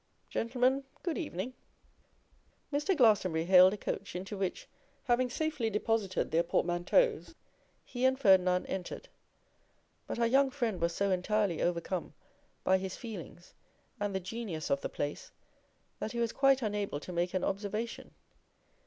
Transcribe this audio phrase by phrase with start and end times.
[0.31, 1.53] Gentlemen, good evening!'
[2.73, 2.97] Mr.
[2.97, 4.67] Glastonbury hailed a coach, into which,
[5.03, 7.35] having safely deposited their portmanteaus,
[7.85, 9.09] he and Ferdinand entered;
[10.07, 12.15] but our young friend was so entirely overcome
[12.63, 13.53] by his feelings
[13.99, 15.29] and the genius of the place,
[15.99, 18.15] that he was quite unable to make an observation.